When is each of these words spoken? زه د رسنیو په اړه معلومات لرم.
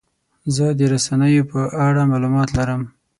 زه 0.55 0.65
د 0.79 0.81
رسنیو 0.93 1.43
په 1.51 1.61
اړه 1.87 2.01
معلومات 2.11 2.49
لرم. 2.57 2.81